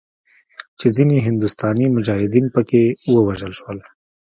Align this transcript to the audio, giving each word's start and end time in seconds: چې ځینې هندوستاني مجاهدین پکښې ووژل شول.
چې 0.79 0.87
ځینې 0.95 1.17
هندوستاني 1.27 1.85
مجاهدین 1.95 2.45
پکښې 2.53 2.83
ووژل 3.13 3.51
شول. 3.59 3.77